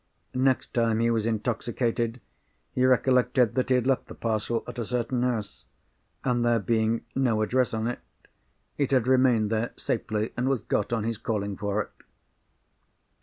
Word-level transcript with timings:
Next 0.33 0.73
time 0.73 0.97
he 0.99 1.11
was 1.11 1.27
intoxicated, 1.27 2.21
he 2.71 2.83
recollected 2.85 3.53
that 3.53 3.69
he 3.69 3.75
had 3.75 3.85
left 3.85 4.07
the 4.07 4.15
parcel 4.15 4.63
at 4.67 4.79
a 4.79 4.83
certain 4.83 5.21
house, 5.21 5.65
and 6.23 6.43
there 6.43 6.57
being 6.57 7.05
no 7.13 7.43
address 7.43 7.71
on 7.71 7.85
it, 7.85 7.99
it 8.79 8.89
had 8.89 9.07
remained 9.07 9.51
there 9.51 9.73
safely, 9.77 10.33
and 10.35 10.49
was 10.49 10.61
got 10.61 10.91
on 10.91 11.03
his 11.03 11.19
calling 11.19 11.55
for 11.55 11.83
it." 11.83 11.91